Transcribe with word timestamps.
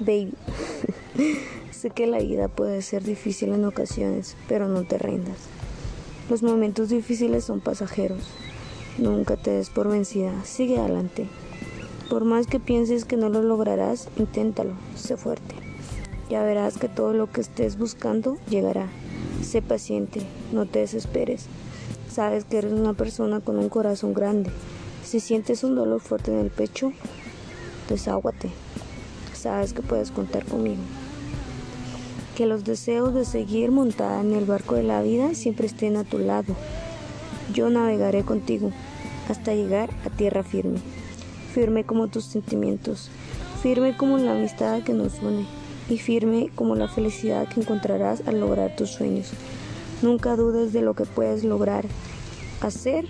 Baby, 0.00 0.32
sé 1.70 1.90
que 1.90 2.06
la 2.06 2.20
vida 2.20 2.48
puede 2.48 2.80
ser 2.80 3.04
difícil 3.04 3.52
en 3.52 3.66
ocasiones, 3.66 4.34
pero 4.48 4.66
no 4.66 4.84
te 4.84 4.96
rindas. 4.96 5.36
Los 6.30 6.42
momentos 6.42 6.88
difíciles 6.88 7.44
son 7.44 7.60
pasajeros. 7.60 8.22
Nunca 8.96 9.36
te 9.36 9.50
des 9.50 9.68
por 9.68 9.88
vencida, 9.88 10.32
sigue 10.42 10.78
adelante. 10.78 11.28
Por 12.08 12.24
más 12.24 12.46
que 12.46 12.58
pienses 12.58 13.04
que 13.04 13.18
no 13.18 13.28
lo 13.28 13.42
lograrás, 13.42 14.08
inténtalo, 14.16 14.72
sé 14.96 15.18
fuerte. 15.18 15.54
Ya 16.30 16.42
verás 16.42 16.78
que 16.78 16.88
todo 16.88 17.12
lo 17.12 17.30
que 17.30 17.42
estés 17.42 17.76
buscando 17.76 18.38
llegará. 18.48 18.88
Sé 19.42 19.60
paciente, 19.60 20.22
no 20.50 20.64
te 20.64 20.78
desesperes. 20.78 21.44
Sabes 22.10 22.46
que 22.46 22.56
eres 22.56 22.72
una 22.72 22.94
persona 22.94 23.40
con 23.40 23.58
un 23.58 23.68
corazón 23.68 24.14
grande. 24.14 24.50
Si 25.04 25.20
sientes 25.20 25.62
un 25.62 25.74
dolor 25.74 26.00
fuerte 26.00 26.30
en 26.30 26.38
el 26.38 26.50
pecho, 26.50 26.90
deságuate 27.90 28.50
sabes 29.40 29.72
que 29.72 29.82
puedes 29.82 30.10
contar 30.10 30.44
conmigo. 30.44 30.82
Que 32.36 32.46
los 32.46 32.64
deseos 32.64 33.14
de 33.14 33.24
seguir 33.24 33.70
montada 33.70 34.20
en 34.20 34.32
el 34.32 34.44
barco 34.44 34.74
de 34.74 34.82
la 34.82 35.02
vida 35.02 35.34
siempre 35.34 35.66
estén 35.66 35.96
a 35.96 36.04
tu 36.04 36.18
lado. 36.18 36.54
Yo 37.52 37.70
navegaré 37.70 38.22
contigo 38.22 38.70
hasta 39.28 39.54
llegar 39.54 39.90
a 40.04 40.10
tierra 40.10 40.42
firme, 40.42 40.78
firme 41.52 41.84
como 41.84 42.08
tus 42.08 42.24
sentimientos, 42.24 43.10
firme 43.62 43.96
como 43.96 44.18
la 44.18 44.32
amistad 44.32 44.82
que 44.82 44.92
nos 44.92 45.20
une 45.20 45.46
y 45.88 45.98
firme 45.98 46.50
como 46.54 46.76
la 46.76 46.88
felicidad 46.88 47.48
que 47.48 47.60
encontrarás 47.60 48.22
al 48.26 48.40
lograr 48.40 48.76
tus 48.76 48.90
sueños. 48.90 49.30
Nunca 50.02 50.36
dudes 50.36 50.72
de 50.72 50.82
lo 50.82 50.94
que 50.94 51.04
puedes 51.04 51.44
lograr, 51.44 51.84
hacer 52.60 53.06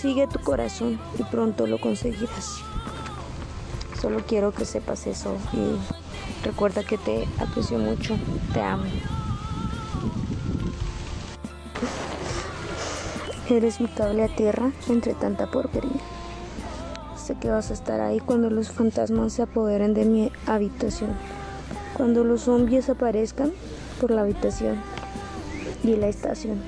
Sigue 0.00 0.26
tu 0.26 0.38
corazón 0.40 1.00
y 1.18 1.22
pronto 1.22 1.66
lo 1.66 1.80
conseguirás. 1.80 2.58
Solo 3.98 4.22
quiero 4.28 4.52
que 4.52 4.66
sepas 4.66 5.06
eso 5.06 5.34
y 5.54 6.44
recuerda 6.44 6.84
que 6.84 6.98
te 6.98 7.26
aprecio 7.38 7.78
mucho, 7.78 8.14
te 8.52 8.60
amo. 8.60 8.84
Eres 13.48 13.80
mi 13.80 13.88
cable 13.88 14.24
a 14.24 14.28
tierra 14.28 14.70
entre 14.90 15.14
tanta 15.14 15.46
porquería. 15.46 16.02
Sé 17.16 17.36
que 17.36 17.48
vas 17.48 17.70
a 17.70 17.74
estar 17.74 18.02
ahí 18.02 18.20
cuando 18.20 18.50
los 18.50 18.70
fantasmas 18.72 19.32
se 19.32 19.42
apoderen 19.42 19.94
de 19.94 20.04
mi 20.04 20.30
habitación, 20.46 21.10
cuando 21.94 22.22
los 22.22 22.42
zombies 22.42 22.90
aparezcan 22.90 23.50
por 23.98 24.10
la 24.10 24.20
habitación 24.20 24.76
y 25.82 25.96
la 25.96 26.08
estación. 26.08 26.60